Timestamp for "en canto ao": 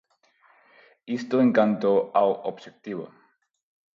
1.45-2.31